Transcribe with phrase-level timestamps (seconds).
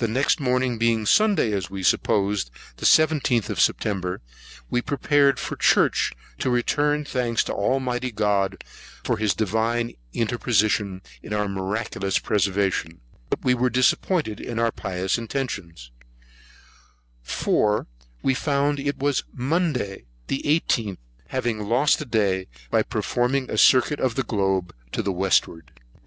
[0.00, 4.22] Next morning being Sunday, as we supposed, the 17th of September,
[4.70, 8.64] we were preparing for Church, to return thanks to Almighty God,
[9.04, 15.90] for his divine interposition in our miraculous preservation; but were disappointed in our pious intentions;
[17.22, 17.86] for
[18.22, 20.96] we found it was Monday, the 18th,
[21.28, 25.70] having lost a day by performing a circuit of the globe to the westward.